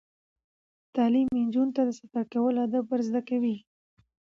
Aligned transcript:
تعلیم 0.95 1.27
نجونو 1.43 1.73
ته 1.75 1.81
د 1.85 1.89
سفر 1.99 2.23
کولو 2.33 2.59
آداب 2.65 2.85
ور 2.87 3.01
زده 3.07 3.21
کوي. 3.29 3.55